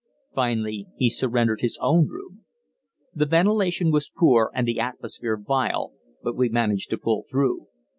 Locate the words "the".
3.13-3.27, 4.67-4.79